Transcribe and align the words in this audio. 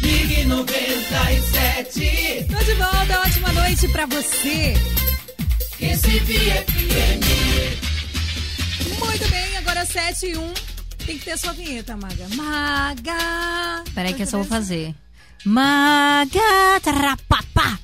Ligue 0.00 0.44
97. 0.44 2.46
Tô 2.50 2.58
de 2.64 2.74
volta, 2.74 3.20
ótima 3.20 3.52
noite 3.52 3.86
pra 3.88 4.06
você. 4.06 4.74
Recife 5.78 6.34
FM. 6.34 7.22
Muito 8.98 9.28
bem, 9.30 9.56
agora 9.56 9.84
7 9.86 10.26
e 10.26 10.36
1. 10.36 10.52
Tem 11.06 11.18
que 11.18 11.24
ter 11.24 11.38
sua 11.38 11.52
vinheta, 11.52 11.96
Maga. 11.96 12.26
Maga! 12.34 13.84
Peraí 13.94 14.12
que 14.14 14.22
eu 14.22 14.26
só 14.26 14.38
vou 14.38 14.46
fazer. 14.46 14.92
Maga, 15.44 16.80
trapapá. 16.82 17.78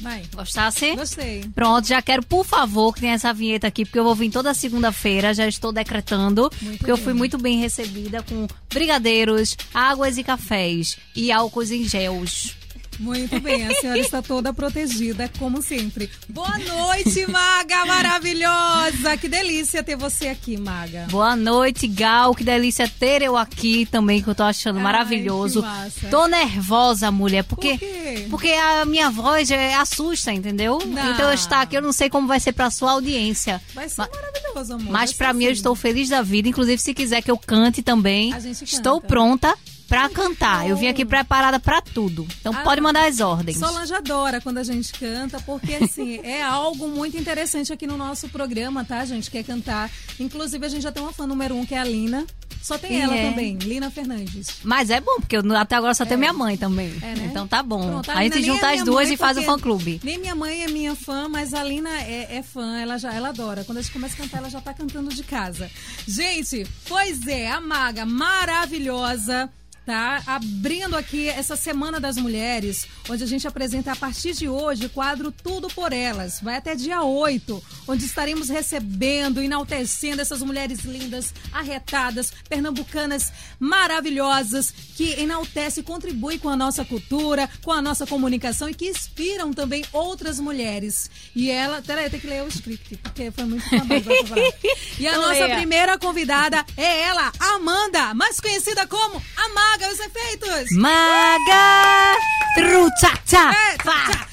Vai. 0.00 0.22
Gostasse? 0.34 0.94
Gostei. 0.96 1.44
Pronto, 1.54 1.86
já 1.86 2.00
quero, 2.00 2.24
por 2.24 2.44
favor, 2.44 2.92
que 2.94 3.00
tenha 3.00 3.14
essa 3.14 3.32
vinheta 3.32 3.66
aqui, 3.66 3.84
porque 3.84 3.98
eu 3.98 4.04
vou 4.04 4.14
vir 4.14 4.30
toda 4.30 4.54
segunda-feira, 4.54 5.34
já 5.34 5.46
estou 5.46 5.72
decretando, 5.72 6.50
Muito 6.62 6.78
porque 6.78 6.90
eu 6.90 6.96
bem. 6.96 7.04
fui 7.04 7.12
muito 7.12 7.36
bem 7.38 7.58
recebida 7.58 8.22
com 8.22 8.46
brigadeiros, 8.72 9.56
águas 9.74 10.16
e 10.18 10.24
cafés 10.24 10.96
e 11.14 11.30
álcools 11.30 11.70
em 11.70 11.84
gels. 11.86 12.56
Muito 13.00 13.40
bem, 13.40 13.66
a 13.66 13.74
senhora 13.76 13.98
está 13.98 14.20
toda 14.20 14.52
protegida, 14.52 15.30
como 15.38 15.62
sempre. 15.62 16.10
Boa 16.28 16.58
noite, 16.58 17.26
Maga 17.26 17.86
maravilhosa! 17.86 19.16
Que 19.16 19.26
delícia 19.26 19.82
ter 19.82 19.96
você 19.96 20.28
aqui, 20.28 20.58
Maga. 20.58 21.06
Boa 21.10 21.34
noite, 21.34 21.88
Gal, 21.88 22.34
que 22.34 22.44
delícia 22.44 22.86
ter 22.86 23.22
eu 23.22 23.38
aqui 23.38 23.86
também, 23.86 24.22
que 24.22 24.28
eu 24.28 24.34
tô 24.34 24.42
achando 24.42 24.76
Ai, 24.76 24.82
maravilhoso. 24.82 25.64
Tô 26.10 26.26
nervosa, 26.26 27.10
mulher, 27.10 27.42
porque... 27.44 27.70
Por 27.70 27.78
quê? 27.78 28.26
Porque 28.28 28.48
a 28.48 28.84
minha 28.84 29.08
voz 29.08 29.50
é, 29.50 29.74
assusta, 29.76 30.30
entendeu? 30.30 30.78
Não. 30.84 31.12
Então 31.12 31.28
eu 31.28 31.34
estar 31.34 31.62
aqui, 31.62 31.78
eu 31.78 31.82
não 31.82 31.92
sei 31.92 32.10
como 32.10 32.28
vai 32.28 32.38
ser 32.38 32.52
pra 32.52 32.70
sua 32.70 32.92
audiência. 32.92 33.62
Vai 33.74 33.88
ser 33.88 34.06
maravilhoso, 34.12 34.74
amor. 34.74 34.92
Mas 34.92 35.14
ser 35.14 35.32
mim 35.32 35.44
eu 35.44 35.52
assim. 35.52 35.56
estou 35.56 35.74
feliz 35.74 36.10
da 36.10 36.20
vida. 36.20 36.50
Inclusive, 36.50 36.76
se 36.76 36.92
quiser 36.92 37.22
que 37.22 37.30
eu 37.30 37.38
cante 37.38 37.82
também, 37.82 38.34
estou 38.62 39.00
pronta 39.00 39.56
pra 39.90 40.08
cantar. 40.08 40.68
Eu 40.68 40.76
vim 40.76 40.86
aqui 40.86 41.04
preparada 41.04 41.58
pra 41.58 41.82
tudo. 41.82 42.26
Então 42.40 42.52
Ah, 42.54 42.62
pode 42.62 42.80
mandar 42.80 43.08
as 43.08 43.18
ordens. 43.18 43.58
Solange 43.58 43.92
adora 43.92 44.40
quando 44.40 44.58
a 44.58 44.62
gente 44.62 44.92
canta, 44.92 45.40
porque 45.40 45.74
assim, 45.74 46.20
é 46.22 46.40
algo 46.46 46.88
muito 46.88 47.16
interessante 47.18 47.72
aqui 47.72 47.88
no 47.88 47.96
nosso 47.96 48.28
programa, 48.28 48.84
tá, 48.84 49.04
gente? 49.04 49.28
Que 49.28 49.38
é 49.38 49.42
cantar. 49.42 49.90
Inclusive, 50.20 50.64
a 50.64 50.68
gente 50.68 50.82
já 50.82 50.92
tem 50.92 51.02
uma 51.02 51.12
fã 51.12 51.26
número 51.26 51.56
um, 51.56 51.66
que 51.66 51.74
é 51.74 51.78
a 51.78 51.84
Lina. 51.84 52.24
Só 52.62 52.76
tem 52.76 52.90
Quem 52.90 53.00
ela 53.00 53.16
é? 53.16 53.30
também, 53.30 53.56
Lina 53.56 53.90
Fernandes. 53.90 54.58
Mas 54.62 54.90
é 54.90 55.00
bom, 55.00 55.16
porque 55.16 55.34
eu, 55.34 55.56
até 55.56 55.76
agora 55.76 55.94
só 55.94 56.04
tenho 56.04 56.20
minha 56.20 56.32
mãe 56.32 56.58
também. 56.58 56.92
É, 57.00 57.14
né? 57.14 57.28
Então 57.30 57.48
tá 57.48 57.62
bom. 57.62 57.80
Pronto, 57.88 58.10
a 58.10 58.22
Lina 58.22 58.36
gente 58.36 58.46
junta 58.46 58.70
é 58.70 58.74
as 58.78 58.84
duas 58.84 59.10
e 59.10 59.16
faz 59.16 59.38
o 59.38 59.42
fã-clube. 59.42 59.98
Nem 60.04 60.18
minha 60.18 60.34
mãe 60.34 60.62
é 60.62 60.68
minha 60.68 60.94
fã, 60.94 61.26
mas 61.26 61.54
a 61.54 61.64
Lina 61.64 61.90
é, 62.02 62.36
é 62.36 62.42
fã, 62.42 62.78
ela 62.78 62.98
já 62.98 63.12
ela 63.14 63.30
adora. 63.30 63.64
Quando 63.64 63.78
a 63.78 63.82
gente 63.82 63.92
começa 63.92 64.14
a 64.14 64.18
cantar, 64.18 64.38
ela 64.38 64.50
já 64.50 64.60
tá 64.60 64.74
cantando 64.74 65.08
de 65.08 65.22
casa. 65.24 65.70
Gente, 66.06 66.66
pois 66.86 67.26
é, 67.26 67.50
a 67.50 67.60
Maga 67.62 68.04
maravilhosa. 68.04 69.50
Tá 69.90 70.22
abrindo 70.24 70.96
aqui 70.96 71.28
essa 71.28 71.56
Semana 71.56 71.98
das 71.98 72.16
Mulheres, 72.16 72.86
onde 73.08 73.24
a 73.24 73.26
gente 73.26 73.48
apresenta 73.48 73.90
a 73.90 73.96
partir 73.96 74.34
de 74.34 74.48
hoje 74.48 74.86
o 74.86 74.90
quadro 74.90 75.32
Tudo 75.32 75.66
por 75.66 75.92
Elas. 75.92 76.38
Vai 76.40 76.58
até 76.58 76.76
dia 76.76 77.02
8, 77.02 77.60
onde 77.88 78.04
estaremos 78.04 78.48
recebendo, 78.48 79.42
enaltecendo 79.42 80.22
essas 80.22 80.42
mulheres 80.42 80.84
lindas, 80.84 81.34
arretadas, 81.52 82.32
pernambucanas 82.48 83.32
maravilhosas, 83.58 84.72
que 84.94 85.20
enaltecem 85.20 85.80
e 85.80 85.84
contribuem 85.84 86.38
com 86.38 86.48
a 86.48 86.54
nossa 86.54 86.84
cultura, 86.84 87.50
com 87.60 87.72
a 87.72 87.82
nossa 87.82 88.06
comunicação 88.06 88.68
e 88.68 88.74
que 88.74 88.86
inspiram 88.86 89.52
também 89.52 89.84
outras 89.92 90.38
mulheres. 90.38 91.10
E 91.34 91.50
ela. 91.50 91.82
Peraí, 91.82 92.08
tem 92.08 92.20
que 92.20 92.28
ler 92.28 92.44
o 92.44 92.48
script, 92.48 92.96
porque 92.98 93.32
foi 93.32 93.44
muito 93.44 93.64
falar. 93.68 94.52
E 95.00 95.08
a 95.08 95.18
nossa 95.18 95.48
primeira 95.48 95.98
convidada 95.98 96.64
é 96.76 97.00
ela, 97.00 97.32
Amanda, 97.40 98.14
mais 98.30 98.38
conhecida 98.40 98.86
como 98.86 99.20
Amaga 99.36 99.88
os 99.92 99.98
Efeitos. 99.98 100.70
Maga! 100.76 102.16
Truchacha! 102.54 103.50
É, 103.50 103.76
tchá. 103.78 104.26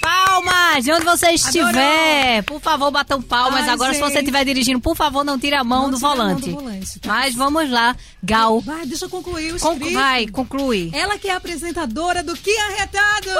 Palmas! 0.00 0.84
De 0.84 0.92
onde 0.92 1.04
você 1.04 1.30
estiver, 1.32 2.42
por 2.44 2.60
favor, 2.60 2.90
batam 2.92 3.20
palmas. 3.20 3.64
Ai, 3.64 3.70
Agora, 3.70 3.94
se 3.94 3.98
você 4.00 4.10
gente. 4.14 4.18
estiver 4.22 4.44
dirigindo, 4.44 4.80
por 4.80 4.96
favor, 4.96 5.24
não 5.24 5.36
tire 5.38 5.56
a 5.56 5.64
mão, 5.64 5.82
Não 5.82 5.90
do, 5.90 5.96
tire 5.96 6.06
a 6.06 6.08
mão 6.08 6.16
volante. 6.28 6.50
do 6.50 6.56
volante, 6.56 7.00
tá? 7.00 7.08
Mas 7.08 7.34
vamos 7.34 7.68
lá, 7.68 7.96
Gal. 8.22 8.60
Vai, 8.60 8.86
deixa 8.86 9.06
eu 9.06 9.10
concluir 9.10 9.52
o 9.54 9.58
Con- 9.60 9.72
script. 9.74 9.94
vai, 9.94 10.26
conclui. 10.28 10.90
Ela 10.94 11.18
que 11.18 11.28
é 11.28 11.32
a 11.32 11.36
apresentadora 11.36 12.22
do 12.22 12.34
Que 12.36 12.56
Arretado! 12.58 13.30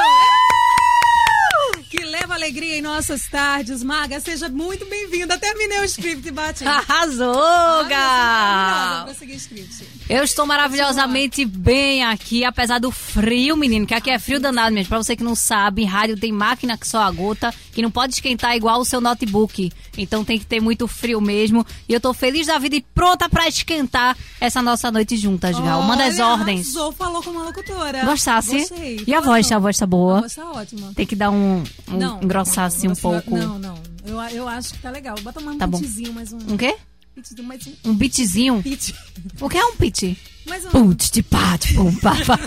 Que 1.93 2.03
leva 2.07 2.33
alegria 2.33 2.79
em 2.79 2.81
nossas 2.81 3.29
tardes. 3.29 3.83
Maga, 3.83 4.19
seja 4.19 4.49
muito 4.49 4.87
bem-vinda. 4.87 5.37
Terminei 5.37 5.79
o 5.81 5.85
script, 5.85 6.31
bate. 6.31 6.65
Arrasou, 6.67 7.85
Gal! 7.87 9.11
script. 9.37 9.87
Eu 10.09 10.25
estou 10.25 10.47
maravilhosamente 10.47 11.45
bem 11.45 12.03
aqui, 12.03 12.47
apesar 12.47 12.79
do 12.79 12.91
frio, 12.91 13.59
menino, 13.59 13.87
que 13.87 13.93
aqui 13.93 14.11
é 14.11 14.19
frio 14.19 14.41
danado 14.41 14.75
mesmo. 14.75 14.89
Pra 14.89 15.03
você 15.03 15.15
que 15.15 15.23
não 15.23 15.35
sabe, 15.35 15.85
rádio 15.85 16.19
tem 16.19 16.33
máquina 16.33 16.79
que 16.79 16.89
só 16.89 17.03
a 17.03 17.11
gota, 17.11 17.53
que 17.73 17.83
não 17.83 17.91
pode 17.91 18.15
esquentar 18.15 18.57
igual 18.57 18.81
o 18.81 18.87
seu 18.87 19.01
notebook. 19.01 19.71
Então 19.99 20.25
tem 20.25 20.39
que 20.39 20.47
ter 20.47 20.61
muito 20.61 20.89
frio 20.89 21.21
mesmo. 21.21 21.67
E 21.87 21.93
eu 21.93 22.01
tô 22.01 22.15
feliz 22.15 22.47
da 22.47 22.59
vida 22.59 22.75
e 22.75 22.81
pronta 22.81 23.29
pra 23.29 23.47
esquentar 23.47 24.17
essa 24.41 24.63
nossa 24.63 24.91
noite 24.91 25.17
juntas, 25.19 25.59
Gal. 25.59 25.83
Manda 25.83 26.05
as 26.05 26.15
Olha, 26.15 26.27
ordens. 26.27 26.75
Arrasou, 26.75 26.93
falou 26.93 27.23
como 27.23 27.39
uma 27.39 27.47
locutora. 27.47 28.05
Gostasse? 28.07 28.61
Gostei. 28.61 29.05
E 29.07 29.15
a 29.15 29.21
voz? 29.21 29.53
A 29.53 29.59
voz 29.59 29.77
tá 29.77 29.87
boa? 29.87 30.19
A 30.19 30.21
voz 30.23 30.35
tá 30.35 30.51
ótima. 30.51 30.93
Tem 30.95 31.07
que 31.07 31.15
dar 31.15 31.31
um 31.31 31.63
Não. 31.99 32.23
engrossar 32.23 32.65
assim 32.67 32.89
um 32.89 32.95
Você- 32.95 33.01
pouco. 33.03 33.37
Não, 33.37 33.59
não. 33.59 33.81
Eu, 34.05 34.19
eu 34.37 34.49
acho 34.49 34.75
que 34.75 34.81
tá 34.81 34.91
legal. 34.91 35.15
Bota 35.23 35.41
mais 35.41 35.57
um 35.57 35.59
Tá 35.59 35.69
pitzinho, 35.69 36.13
mais 36.13 36.33
um. 36.33 36.39
Um 36.39 36.57
quê? 36.57 36.75
pitzinho, 37.15 37.45
mais 37.45 37.67
um 37.67 37.91
Um 37.91 37.95
beatzinho? 37.95 38.63
pit. 38.63 38.95
O 39.41 39.49
que 39.49 39.59
é 39.59 39.65
um 39.65 39.77
beat? 39.77 40.17
Mais 40.47 40.65
um. 40.65 40.71
Putz, 40.71 41.11
de 41.11 41.23
pate, 41.23 41.75
pum, 41.75 41.95
pá, 41.97 42.17
pá. 42.27 42.39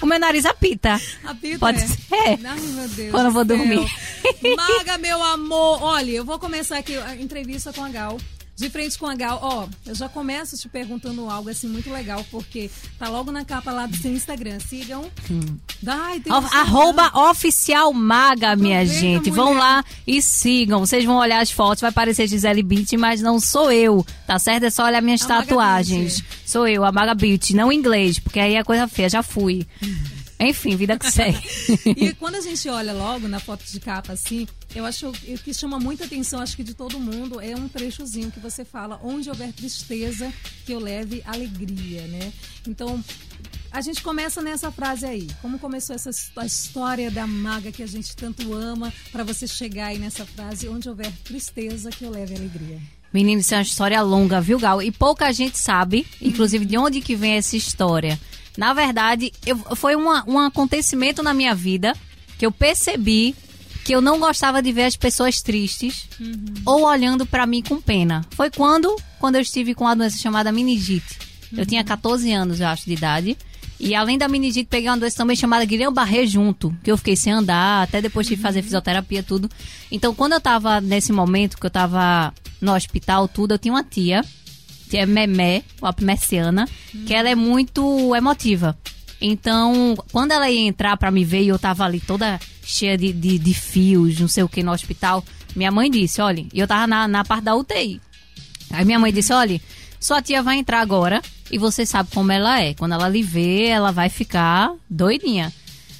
O 0.00 0.06
meu 0.06 0.18
nariz 0.20 0.44
apita. 0.44 1.00
Apita, 1.24 1.58
Pode 1.58 1.78
é. 1.82 1.86
ser. 1.86 1.98
Ai, 2.12 2.36
meu 2.60 2.88
Deus. 2.88 3.10
Quando 3.10 3.26
eu 3.26 3.32
vou 3.32 3.44
dormir. 3.44 3.84
Maga, 4.56 4.98
meu 4.98 5.20
amor. 5.22 5.82
Olha, 5.82 6.10
eu 6.12 6.24
vou 6.24 6.38
começar 6.38 6.78
aqui 6.78 6.96
a 6.96 7.16
entrevista 7.16 7.72
com 7.72 7.82
a 7.82 7.88
Gal. 7.88 8.18
De 8.56 8.70
frente 8.70 8.98
com 8.98 9.06
a 9.06 9.14
Gal, 9.14 9.38
ó, 9.42 9.66
eu 9.84 9.94
já 9.94 10.08
começo 10.08 10.56
te 10.56 10.66
perguntando 10.66 11.28
algo 11.28 11.50
assim 11.50 11.68
muito 11.68 11.92
legal, 11.92 12.24
porque 12.30 12.70
tá 12.98 13.06
logo 13.08 13.30
na 13.30 13.44
capa 13.44 13.70
lá 13.70 13.86
do 13.86 13.94
seu 13.96 14.10
Instagram. 14.10 14.58
Sigam. 14.60 15.10
Ai, 15.86 16.20
tem. 16.20 16.32
Arroba 16.32 17.10
oficial 17.30 17.92
maga, 17.92 18.56
minha 18.56 18.80
Aproveita, 18.80 19.00
gente. 19.00 19.30
Vão 19.30 19.48
mulher. 19.48 19.60
lá 19.60 19.84
e 20.06 20.22
sigam. 20.22 20.80
Vocês 20.80 21.04
vão 21.04 21.16
olhar 21.16 21.40
as 21.42 21.50
fotos, 21.50 21.82
vai 21.82 21.92
parecer 21.92 22.26
Gisele 22.26 22.62
Beach, 22.62 22.96
mas 22.96 23.20
não 23.20 23.38
sou 23.38 23.70
eu, 23.70 24.04
tá 24.26 24.38
certo? 24.38 24.64
É 24.64 24.70
só 24.70 24.86
olhar 24.86 25.02
minhas 25.02 25.22
A 25.22 25.26
tatuagens. 25.26 26.24
Sou 26.46 26.66
eu, 26.66 26.82
a 26.82 26.90
Maga 26.90 27.14
Beach, 27.14 27.54
não 27.54 27.70
em 27.70 27.76
inglês, 27.76 28.18
porque 28.18 28.40
aí 28.40 28.54
é 28.54 28.64
coisa 28.64 28.88
feia, 28.88 29.10
já 29.10 29.22
fui. 29.22 29.66
Enfim, 30.38 30.76
vida 30.76 30.98
que 30.98 31.10
segue. 31.10 31.38
E 31.96 32.12
quando 32.14 32.36
a 32.36 32.40
gente 32.40 32.68
olha 32.68 32.92
logo 32.92 33.26
na 33.26 33.40
foto 33.40 33.64
de 33.64 33.80
capa 33.80 34.12
assim, 34.12 34.46
eu 34.74 34.84
acho 34.84 35.10
que 35.12 35.34
o 35.34 35.38
que 35.38 35.54
chama 35.54 35.78
muita 35.78 36.04
atenção, 36.04 36.40
acho 36.40 36.56
que 36.56 36.62
de 36.62 36.74
todo 36.74 37.00
mundo, 37.00 37.40
é 37.40 37.54
um 37.56 37.68
trechozinho 37.68 38.30
que 38.30 38.40
você 38.40 38.64
fala: 38.64 39.00
onde 39.02 39.28
houver 39.28 39.52
tristeza, 39.52 40.32
que 40.64 40.72
eu 40.72 40.78
leve 40.78 41.22
alegria, 41.26 42.02
né? 42.02 42.32
Então, 42.68 43.02
a 43.70 43.80
gente 43.80 44.02
começa 44.02 44.42
nessa 44.42 44.70
frase 44.70 45.06
aí. 45.06 45.28
Como 45.40 45.58
começou 45.58 45.94
essa 45.96 46.10
a 46.36 46.46
história 46.46 47.10
da 47.10 47.26
maga 47.26 47.72
que 47.72 47.82
a 47.82 47.86
gente 47.86 48.14
tanto 48.14 48.52
ama, 48.52 48.92
para 49.10 49.24
você 49.24 49.46
chegar 49.46 49.86
aí 49.86 49.98
nessa 49.98 50.26
frase: 50.26 50.68
onde 50.68 50.88
houver 50.88 51.10
tristeza, 51.24 51.90
que 51.90 52.04
eu 52.04 52.10
leve 52.10 52.34
alegria. 52.34 52.80
Menino, 53.12 53.40
isso 53.40 53.54
é 53.54 53.58
uma 53.58 53.62
história 53.62 54.02
longa, 54.02 54.40
viu, 54.40 54.58
Gal? 54.58 54.82
E 54.82 54.90
pouca 54.90 55.32
gente 55.32 55.58
sabe, 55.58 56.06
inclusive, 56.20 56.66
de 56.66 56.76
onde 56.76 57.00
que 57.00 57.16
vem 57.16 57.32
essa 57.32 57.56
história. 57.56 58.18
Na 58.56 58.72
verdade, 58.72 59.32
eu- 59.44 59.58
foi 59.76 59.94
uma- 59.94 60.24
um 60.26 60.38
acontecimento 60.38 61.22
na 61.22 61.34
minha 61.34 61.54
vida 61.54 61.94
que 62.38 62.46
eu 62.46 62.52
percebi 62.52 63.34
que 63.84 63.94
eu 63.94 64.00
não 64.00 64.18
gostava 64.18 64.60
de 64.60 64.72
ver 64.72 64.84
as 64.84 64.96
pessoas 64.96 65.40
tristes 65.42 66.08
ou 66.64 66.84
olhando 66.84 67.24
pra 67.24 67.46
mim 67.46 67.62
com 67.62 67.80
pena. 67.80 68.24
Foi 68.30 68.50
quando, 68.50 68.96
quando 69.20 69.36
eu 69.36 69.40
estive 69.42 69.74
com 69.74 69.84
uma 69.84 69.94
doença 69.94 70.18
chamada 70.18 70.50
meningite. 70.50 71.18
Eu 71.56 71.64
tinha 71.64 71.84
14 71.84 72.32
anos, 72.32 72.58
eu 72.60 72.66
acho, 72.66 72.84
de 72.86 72.94
idade. 72.94 73.38
E 73.78 73.94
além 73.94 74.18
da 74.18 74.26
meningite, 74.26 74.66
peguei 74.68 74.88
uma 74.90 74.96
doença 74.96 75.18
também 75.18 75.36
chamada 75.36 75.64
Guillain-Barré 75.64 76.26
junto, 76.26 76.74
que 76.82 76.90
eu 76.90 76.96
fiquei 76.96 77.14
sem 77.14 77.32
andar, 77.32 77.82
até 77.84 78.00
depois 78.02 78.26
tive 78.26 78.38
que 78.38 78.42
fazer 78.42 78.62
fisioterapia, 78.62 79.22
tudo. 79.22 79.48
Então, 79.92 80.12
quando 80.14 80.32
eu 80.32 80.40
tava 80.40 80.80
nesse 80.80 81.12
momento, 81.12 81.56
que 81.58 81.66
eu 81.66 81.70
tava 81.70 82.34
no 82.60 82.74
hospital, 82.74 83.28
tudo, 83.28 83.52
eu 83.54 83.58
tinha 83.58 83.72
uma 83.72 83.84
tia, 83.84 84.24
que 84.88 84.96
é 84.96 85.06
Memé, 85.06 85.62
uma 85.80 85.94
messiana, 86.00 86.68
que 87.06 87.14
ela 87.14 87.28
é 87.28 87.34
muito 87.34 88.14
emotiva. 88.14 88.76
Então, 89.20 89.96
quando 90.12 90.32
ela 90.32 90.50
ia 90.50 90.60
entrar 90.60 90.96
pra 90.96 91.10
me 91.10 91.24
ver 91.24 91.42
e 91.42 91.48
eu 91.48 91.58
tava 91.58 91.84
ali 91.84 92.00
toda 92.00 92.38
cheia 92.62 92.96
de, 92.98 93.12
de, 93.12 93.38
de 93.38 93.54
fios, 93.54 94.20
não 94.20 94.28
sei 94.28 94.42
o 94.42 94.48
que, 94.48 94.62
no 94.62 94.72
hospital, 94.72 95.24
minha 95.54 95.70
mãe 95.70 95.90
disse, 95.90 96.20
olha, 96.20 96.44
eu 96.52 96.66
tava 96.66 96.86
na, 96.86 97.08
na 97.08 97.24
parte 97.24 97.44
da 97.44 97.56
UTI. 97.56 98.00
Aí 98.70 98.84
minha 98.84 98.98
mãe 98.98 99.12
disse, 99.12 99.32
olha, 99.32 99.60
sua 99.98 100.20
tia 100.20 100.42
vai 100.42 100.58
entrar 100.58 100.80
agora 100.80 101.22
e 101.50 101.58
você 101.58 101.86
sabe 101.86 102.10
como 102.12 102.30
ela 102.30 102.60
é. 102.60 102.74
Quando 102.74 102.92
ela 102.92 103.08
lhe 103.08 103.22
vê, 103.22 103.66
ela 103.66 103.90
vai 103.90 104.08
ficar 104.08 104.72
doidinha. 104.90 105.52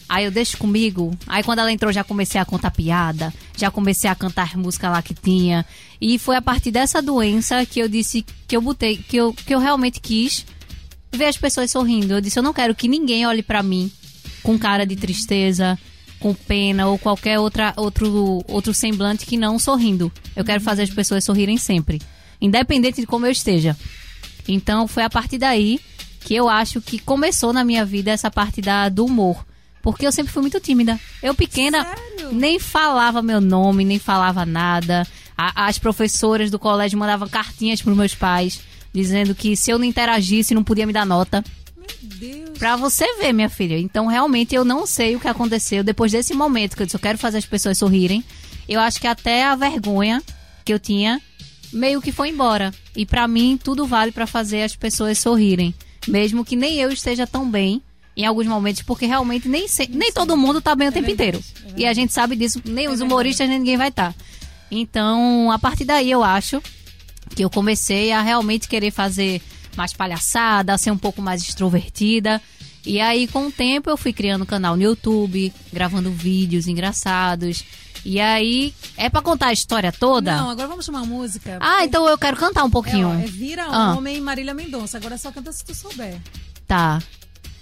Aí 0.09 0.25
eu 0.25 0.31
deixo 0.31 0.57
comigo. 0.57 1.17
Aí 1.27 1.43
quando 1.43 1.59
ela 1.59 1.73
entrou, 1.73 1.93
já 1.93 2.05
comecei 2.05 2.41
a 2.41 2.45
contar 2.45 2.71
piada, 2.71 3.33
já 3.57 3.71
comecei 3.71 4.09
a 4.09 4.15
cantar 4.15 4.57
música 4.57 4.89
lá 4.89 5.03
que 5.03 5.15
tinha. 5.15 5.65
E 6.01 6.19
foi 6.19 6.37
a 6.37 6.43
partir 6.43 6.71
dessa 6.71 7.03
doença 7.03 7.65
que 7.67 7.81
eu 7.81 7.89
disse 7.89 8.25
que 8.47 8.57
eu 8.57 8.61
botei, 8.61 8.97
que 8.97 9.17
eu, 9.17 9.33
que 9.33 9.55
eu 9.55 9.59
realmente 9.59 10.01
quis 10.01 10.47
ver 11.13 11.27
as 11.27 11.37
pessoas 11.37 11.71
sorrindo. 11.71 12.15
Eu 12.15 12.21
disse, 12.21 12.39
eu 12.39 12.43
não 12.43 12.53
quero 12.53 12.75
que 12.75 12.89
ninguém 12.89 13.27
olhe 13.27 13.43
pra 13.43 13.63
mim 13.63 13.91
com 14.43 14.59
cara 14.59 14.87
de 14.87 14.95
tristeza, 14.95 15.77
com 16.21 16.33
pena 16.33 16.87
ou 16.87 16.99
qualquer 16.99 17.39
outra, 17.39 17.75
outro, 17.77 18.45
outro 18.47 18.73
semblante 18.73 19.27
que 19.27 19.37
não 19.37 19.59
sorrindo. 19.59 20.13
Eu 20.35 20.45
quero 20.45 20.61
fazer 20.61 20.83
as 20.83 20.91
pessoas 20.91 21.25
sorrirem 21.25 21.57
sempre, 21.57 22.01
independente 22.41 23.01
de 23.01 23.07
como 23.07 23.27
eu 23.27 23.33
esteja. 23.33 23.77
Então 24.47 24.87
foi 24.87 25.03
a 25.03 25.11
partir 25.11 25.39
daí 25.39 25.81
que 26.21 26.35
eu 26.35 26.49
acho 26.49 26.81
que 26.81 26.99
começou 26.99 27.53
na 27.53 27.65
minha 27.65 27.85
vida 27.85 28.11
essa 28.11 28.31
parte 28.31 28.61
da, 28.61 28.89
do 28.89 29.05
humor. 29.05 29.45
Porque 29.87 30.05
eu 30.05 30.11
sempre 30.11 30.33
fui 30.33 30.43
muito 30.43 30.59
tímida. 30.59 30.99
Eu 31.23 31.33
pequena 31.33 31.85
Sério? 31.85 32.33
nem 32.33 32.59
falava 32.59 33.23
meu 33.23 33.41
nome, 33.41 33.85
nem 33.85 34.01
falava 34.01 34.45
nada. 34.45 35.07
A- 35.39 35.69
as 35.69 35.79
professoras 35.79 36.51
do 36.51 36.59
colégio 36.59 36.99
mandavam 36.99 37.29
cartinhas 37.29 37.81
para 37.81 37.95
meus 37.95 38.13
pais 38.13 38.59
dizendo 38.93 39.33
que 39.33 39.55
se 39.55 39.71
eu 39.71 39.79
não 39.79 39.85
interagisse 39.85 40.55
não 40.57 40.65
podia 40.65 40.89
me 40.89 40.93
dar 40.93 41.07
nota. 41.07 41.45
Deus. 42.03 42.59
Pra 42.59 42.75
você 42.75 43.05
ver, 43.19 43.33
minha 43.33 43.49
filha. 43.49 43.79
Então, 43.79 44.07
realmente, 44.09 44.57
eu 44.57 44.65
não 44.65 44.89
sei 44.89 45.15
o 45.15 45.21
que 45.21 45.29
aconteceu 45.29 45.85
depois 45.85 46.11
desse 46.11 46.35
momento 46.35 46.75
que 46.75 46.83
eu 46.83 46.87
disse, 46.87 46.97
eu 46.97 47.01
quero 47.01 47.17
fazer 47.17 47.39
as 47.39 47.47
pessoas 47.47 47.79
sorrirem. 47.79 48.25
Eu 48.69 48.81
acho 48.81 49.01
que 49.01 49.07
até 49.07 49.45
a 49.45 49.55
vergonha 49.55 50.21
que 50.65 50.73
eu 50.73 50.81
tinha 50.81 51.23
meio 51.73 52.03
que 52.03 52.11
foi 52.11 52.31
embora. 52.31 52.75
E 52.97 53.07
pra 53.07 53.29
mim, 53.29 53.57
tudo 53.63 53.87
vale 53.87 54.11
pra 54.11 54.27
fazer 54.27 54.65
as 54.65 54.75
pessoas 54.75 55.17
sorrirem. 55.19 55.73
Mesmo 56.09 56.45
que 56.45 56.57
nem 56.57 56.75
eu 56.81 56.91
esteja 56.91 57.25
tão 57.25 57.49
bem 57.49 57.81
em 58.17 58.25
alguns 58.25 58.47
momentos, 58.47 58.83
porque 58.83 59.05
realmente 59.07 59.49
nem, 59.49 59.69
se- 59.69 59.89
nem 59.93 60.11
todo 60.13 60.37
mundo 60.37 60.61
tá 60.61 60.75
bem 60.75 60.89
o 60.89 60.93
tempo 60.93 61.07
verdade, 61.07 61.37
inteiro. 61.39 61.45
é 61.77 61.81
e 61.83 61.87
a 61.87 61.93
gente 61.93 62.13
sabe 62.13 62.35
disso, 62.37 62.61
nem 62.65 62.87
os 62.87 62.93
verdade. 62.93 63.03
humoristas, 63.03 63.49
nem 63.49 63.59
ninguém 63.59 63.77
vai 63.77 63.89
estar. 63.89 64.15
Então, 64.71 65.51
a 65.53 65.59
partir 65.59 65.85
daí, 65.85 66.11
eu 66.11 66.25
acho 66.25 66.63
que 67.35 67.45
eu 67.45 67.51
comecei 67.51 68.13
a 68.13 68.23
realmente 68.23 68.69
querer 68.69 68.91
fazer 68.91 69.41
mais 69.77 69.93
palhaçada, 69.93 70.77
ser 70.79 70.91
um 70.91 70.99
pouco 70.99 71.21
mais 71.21 71.43
extrovertida. 71.43 72.41
E 72.85 73.01
aí, 73.01 73.27
com 73.27 73.47
o 73.49 73.53
tempo, 73.53 73.91
eu 73.91 73.97
fui 73.97 74.13
criando 74.13 74.43
um 74.43 74.47
canal 74.47 74.77
no 74.77 74.83
YouTube, 74.83 75.53
gravando 75.73 76.11
vídeos 76.11 76.67
engraçados. 76.69 77.65
E 78.05 78.21
aí, 78.21 78.73
é 78.97 79.09
pra 79.11 79.21
contar 79.21 79.49
a 79.49 79.53
história 79.53 79.91
toda? 79.93 80.37
Não, 80.37 80.51
agora 80.51 80.69
vamos 80.69 80.85
chamar 80.85 81.05
música. 81.05 81.59
Ah, 81.61 81.85
então 81.85 82.09
eu 82.09 82.17
quero 82.17 82.37
cantar 82.37 82.63
um 82.65 82.69
É, 82.69 82.71
pouquinho. 82.71 83.09
ó, 83.09 83.15
é 83.15 83.27
Vira 83.27 83.65
Ah. 83.69 83.95
Homem 83.97 84.21
Marília 84.21 84.55
Mendonça. 84.55 84.97
Agora 84.97 85.19
só 85.19 85.33
canta 85.33 85.51
se 85.53 85.65
tu 85.65 85.75
souber. 85.75 86.17
Tá. 86.67 87.03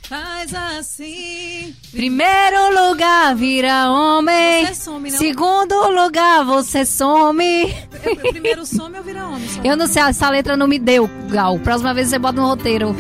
Faz 0.09 0.55
assim. 0.55 1.75
Primeiro 1.91 2.89
lugar, 2.89 3.35
vira 3.35 3.91
homem. 3.91 4.67
Você 4.67 4.75
some, 4.75 5.11
não? 5.11 5.19
Segundo 5.19 5.91
lugar, 5.91 6.45
você 6.45 6.85
some. 6.85 7.75
Eu, 8.05 8.17
primeiro 8.33 8.67
some 8.67 8.99
ou 8.99 9.03
vira 9.03 9.27
homem? 9.27 9.49
Só 9.49 9.63
Eu 9.65 9.77
não 9.77 9.87
sei, 9.87 10.03
essa 10.03 10.29
letra 10.29 10.57
não 10.57 10.69
me 10.69 10.79
deu, 10.79 11.09
Gal. 11.31 11.59
Próxima 11.59 11.95
vez 11.95 12.09
você 12.09 12.19
bota 12.19 12.39
no 12.39 12.49
roteiro. 12.49 12.95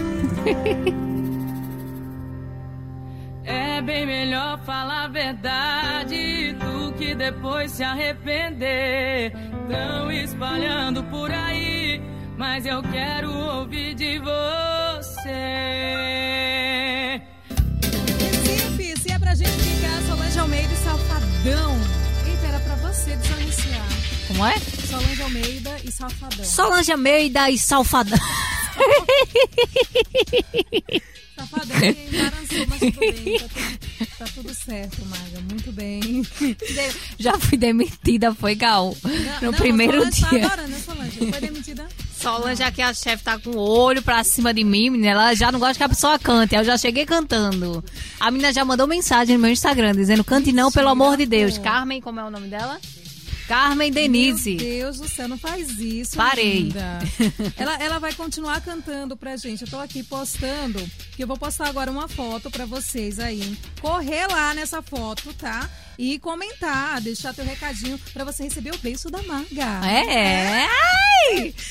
É 3.45 3.83
bem 3.83 4.07
melhor 4.07 4.59
falar 4.65 5.05
a 5.05 5.09
verdade 5.09 6.55
do 6.55 6.93
que 6.95 7.15
depois 7.15 7.73
se 7.73 7.85
arrepender. 7.85 9.33
Tão 9.69 10.11
espalhando 10.11 11.03
por 11.05 11.31
aí, 11.31 12.01
mas 12.39 12.65
eu 12.65 12.83
quero 12.83 13.31
ouvir 13.31 13.95
de 13.95 14.19
você. 14.19 15.75
É? 24.47 24.59
Solange 24.89 25.23
Almeida 25.23 25.77
e 25.85 25.93
Safadão. 25.93 26.45
Solange 26.45 26.93
Almeida 26.93 27.51
e 27.51 27.59
Salfadão. 27.59 28.19
Safadão 31.37 31.77
que 31.81 32.17
embaraçou, 32.17 32.67
mas 32.69 32.79
tudo 32.81 33.01
bem. 33.01 33.39
Tá 33.39 33.49
tudo, 33.49 34.09
tá 34.19 34.25
tudo 34.35 34.55
certo, 34.55 35.05
Maga. 35.07 35.41
Muito 35.51 35.73
bem. 35.73 36.27
Já 37.19 37.39
fui 37.39 37.59
demitida, 37.59 38.35
foi 38.35 38.55
Gal. 38.55 38.97
No 39.43 39.51
Não, 39.51 39.59
primeiro 39.59 39.99
Solange 39.99 40.21
Tá 40.21 40.29
dia. 40.31 40.47
agora, 40.47 40.67
né, 40.67 40.79
Solange? 40.85 41.19
Foi 41.31 41.41
demitida? 41.41 41.89
Solange, 42.21 42.63
aqui 42.63 42.81
a 42.81 42.95
chefe 42.95 43.23
tá 43.25 43.39
com 43.39 43.51
o 43.51 43.59
olho 43.59 44.01
pra 44.03 44.23
cima 44.25 44.55
de 44.55 44.65
mim, 44.65 44.91
menina. 44.91 45.11
Ela 45.11 45.35
já 45.35 45.51
não 45.53 45.59
gosta 45.59 45.75
que 45.75 45.83
a 45.83 45.89
pessoa 45.89 46.19
cante. 46.19 46.55
Eu 46.55 46.65
já 46.65 46.79
cheguei 46.79 47.05
cantando. 47.05 47.85
A 48.19 48.31
menina 48.31 48.53
já 48.53 48.65
mandou 48.65 48.87
mensagem 48.87 49.37
no 49.37 49.43
meu 49.43 49.51
Instagram 49.51 49.93
dizendo: 49.93 50.25
cante 50.25 50.51
não, 50.53 50.71
pelo 50.73 50.89
amor 50.89 51.17
de 51.17 51.27
Deus. 51.27 51.59
Carmen, 51.59 52.01
como 52.01 52.21
é 52.21 52.25
o 52.25 52.31
nome 52.31 52.49
dela? 52.49 52.81
Carmen 53.47 53.91
Denise. 53.91 54.55
Meu 54.55 54.59
Deus 54.59 54.99
do 54.99 55.09
céu, 55.09 55.29
não 55.29 55.39
faz 55.39 55.79
isso. 55.79 56.17
Parei. 56.17 56.73
Ela, 57.57 57.75
ela 57.83 57.99
vai 57.99 58.13
continuar 58.15 58.61
cantando 58.61 59.17
pra 59.17 59.37
gente. 59.37 59.63
Eu 59.63 59.69
tô 59.69 59.79
aqui 59.79 60.03
postando, 60.03 60.79
que 61.15 61.23
eu 61.23 61.27
vou 61.27 61.37
postar 61.37 61.69
agora 61.69 61.91
uma 61.91 62.09
foto 62.09 62.51
pra 62.51 62.65
vocês 62.67 63.19
aí. 63.19 63.57
Correr 63.81 64.27
lá 64.27 64.55
nessa 64.55 64.83
foto, 64.83 65.33
tá? 65.35 65.69
E 65.99 66.19
comentar, 66.19 67.01
deixar 67.01 67.33
teu 67.35 67.45
recadinho 67.45 67.99
pra 68.13 68.25
você 68.25 68.45
receber 68.45 68.75
o 68.75 68.79
beijo 68.79 69.09
da 69.11 69.23
Maga. 69.23 69.87
É. 69.87 70.67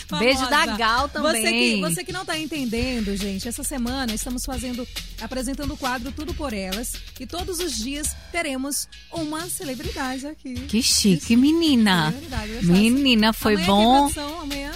Famosa. 0.08 0.26
Beijo 0.26 0.50
da 0.50 0.66
Gal 0.78 1.10
também. 1.10 1.42
Você 1.42 1.52
que, 1.52 1.82
você 1.82 2.04
que 2.04 2.14
não 2.14 2.26
tá 2.26 2.38
entendendo, 2.38 3.16
gente, 3.16 3.48
essa 3.48 3.64
semana 3.64 4.14
estamos 4.14 4.44
fazendo, 4.46 4.88
apresentando 5.22 5.74
o 5.74 5.78
quadro 5.78 6.12
Tudo 6.12 6.34
por 6.34 6.54
Elas. 6.54 6.94
E 7.20 7.26
todos 7.26 7.60
os 7.60 7.78
dias 7.78 8.16
teremos 8.32 8.88
uma 9.12 9.48
celebridade 9.50 10.28
aqui. 10.28 10.54
Que 10.68 10.82
chique, 10.82 11.36
menina. 11.36 12.14
Eu 12.14 12.62
já 12.62 12.74
Menina, 12.74 13.34
foi 13.34 13.54
Amanhã 13.54 13.68
bom. 13.68 14.06
Tem 14.06 14.14
produção, 14.14 14.42
amanhã. 14.42 14.72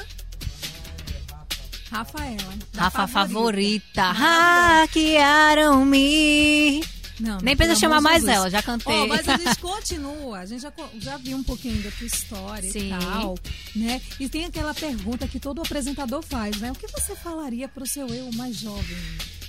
Rafaela. 1.92 2.54
Rafa 2.76 3.08
favorita. 3.08 4.14
Maravilhosa. 4.14 4.84
Hackearam-me. 4.84 6.82
Não, 7.20 7.40
Nem 7.40 7.56
precisa 7.56 7.80
chamar 7.80 8.00
mais 8.02 8.18
Jesus. 8.22 8.36
ela, 8.36 8.50
já 8.50 8.62
cantei. 8.62 8.94
Ó, 8.94 9.08
mas 9.08 9.28
a 9.28 9.38
gente 9.38 9.58
continua, 9.60 10.40
a 10.40 10.46
gente 10.46 10.62
já, 10.62 10.72
já 11.00 11.18
viu 11.18 11.38
um 11.38 11.44
pouquinho 11.44 11.82
da 11.82 11.90
tua 11.92 12.06
história 12.08 12.72
Sim. 12.72 12.88
e 12.88 12.90
tal, 13.00 13.36
né? 13.76 14.02
E 14.20 14.30
tem 14.30 14.46
aquela 14.46 14.74
pergunta 14.74 15.28
que 15.28 15.40
todo 15.40 15.62
apresentador 15.62 16.22
faz, 16.22 16.58
né? 16.58 16.72
O 16.72 16.76
que 16.76 16.88
você 16.88 17.16
falaria 17.16 17.68
pro 17.68 17.88
seu 17.88 18.08
eu 18.08 18.32
mais 18.34 18.56
jovem? 18.58 18.98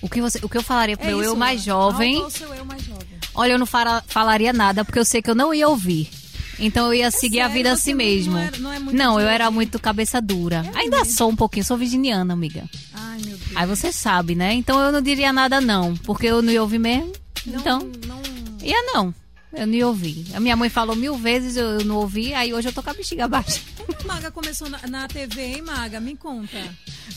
O 0.01 0.09
que, 0.09 0.21
você, 0.23 0.39
o 0.43 0.49
que 0.49 0.57
eu 0.57 0.63
falaria 0.63 0.97
pro 0.97 1.07
É 1.07 1.11
meu 1.11 1.21
isso, 1.21 1.31
eu 1.31 1.37
mais 1.37 1.63
jovem? 1.63 2.15
Qual 2.15 2.25
é 2.25 2.29
o 2.29 2.31
seu 2.31 2.55
eu 2.55 2.65
mais 2.65 2.83
jovem? 2.85 3.19
Olha, 3.35 3.53
eu 3.53 3.59
não 3.59 3.67
fala- 3.67 4.03
falaria 4.07 4.53
nada, 4.53 4.85
porque 4.85 4.99
eu 4.99 5.05
sei 5.05 5.21
que 5.21 5.29
eu 5.31 5.35
não 5.35 5.53
ia 5.53 5.69
ouvir. 5.69 6.09
Então 6.61 6.87
eu 6.87 6.95
ia 6.95 7.11
seguir 7.11 7.41
a 7.41 7.45
sério? 7.49 7.57
vida 7.57 7.69
Você 7.71 7.75
assim 7.75 7.91
não- 7.91 7.97
mesmo. 7.99 8.33
não 8.33 8.39
era- 8.41 8.59
não 8.59 8.73
é 8.73 8.79
Não, 8.81 9.21
eu 9.21 9.29
era 9.29 9.51
muito 9.51 9.79
cabeça 9.79 10.21
dura. 10.23 10.65
É 10.75 10.79
Ainda 10.79 10.99
mesmo? 10.99 11.15
sou 11.15 11.29
um 11.31 11.37
pouquinho, 11.37 11.65
sou 11.65 11.77
virginiana, 11.77 12.33
amiga. 12.33 12.65
Ai, 12.95 13.19
meu 13.25 13.37
Deus. 13.37 13.51
Aí 13.55 13.67
você 13.67 13.93
sabe, 13.93 14.35
né? 14.35 14.55
Então 14.55 14.81
eu 14.81 14.91
não 14.91 15.01
diria 15.03 15.33
nada 15.33 15.61
não, 15.61 15.95
porque 15.99 16.27
eu 16.27 16.41
não 16.43 16.53
ia 16.53 16.63
ouvir 16.63 16.79
mesmo. 16.79 17.13
Não- 17.49 17.61
então, 17.61 17.79
não... 18.07 18.23
ia 18.63 18.83
não. 18.83 19.15
Eu 19.53 19.67
não 19.67 19.75
ia 19.75 19.87
ouvir. 19.89 20.27
A 20.35 20.41
minha 20.41 20.57
mãe 20.57 20.69
falou 20.69 20.95
mil 20.95 21.17
vezes, 21.17 21.57
eu, 21.57 21.83
não 21.85 21.97
ouvi, 21.97 22.35
aí 22.35 22.53
hoje 22.53 22.69
eu 22.69 22.73
tô 22.73 22.83
com 22.83 22.91
a 22.91 22.95
bexiga 22.95 23.27
baixa. 23.27 23.61
Como 23.77 23.97
a 23.99 24.15
Maga 24.15 24.31
começou 24.31 24.69
na, 24.69 24.79
na 24.87 25.09
TV, 25.09 25.43
hein, 25.43 25.63
Maga? 25.63 26.01
Me 26.01 26.15
conta. 26.17 26.59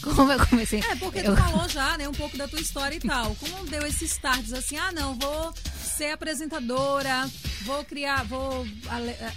Como 0.01 0.31
eu 0.31 0.47
comecei. 0.47 0.79
É, 0.79 0.95
porque 0.95 1.19
eu... 1.19 1.35
tu 1.35 1.35
falou 1.35 1.67
já, 1.67 1.97
né, 1.97 2.07
um 2.07 2.13
pouco 2.13 2.37
da 2.37 2.47
tua 2.47 2.59
história 2.59 2.95
e 2.95 2.99
tal. 2.99 3.35
Como 3.35 3.67
deu 3.67 3.85
esse 3.85 4.05
start 4.05 4.51
assim, 4.53 4.77
ah, 4.77 4.91
não, 4.91 5.13
vou 5.15 5.53
ser 5.83 6.11
apresentadora, 6.11 7.29
vou 7.63 7.83
criar, 7.83 8.23
vou... 8.23 8.65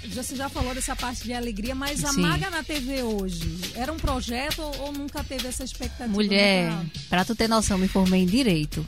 você 0.09 0.35
já 0.35 0.49
falou 0.49 0.75
dessa 0.75 0.97
parte 0.97 1.25
de 1.25 1.35
alegria, 1.35 1.75
mas 1.75 2.03
a 2.05 2.13
Sim. 2.13 2.23
Maga 2.23 2.49
na 2.49 2.63
TV 2.63 3.03
hoje, 3.03 3.73
era 3.75 3.93
um 3.93 3.99
projeto 3.99 4.63
ou, 4.63 4.87
ou 4.87 4.93
nunca 4.93 5.23
teve 5.23 5.47
essa 5.49 5.65
expectativa? 5.65 6.09
Mulher, 6.09 6.73
pra 7.11 7.25
tu 7.25 7.35
ter 7.35 7.49
noção, 7.49 7.77
me 7.77 7.89
formei 7.89 8.23
em 8.23 8.27
Direito. 8.27 8.83